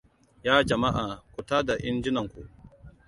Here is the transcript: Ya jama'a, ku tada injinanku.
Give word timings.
Ya 0.45 0.55
jama'a, 0.67 1.05
ku 1.33 1.39
tada 1.49 1.73
injinanku. 1.87 2.41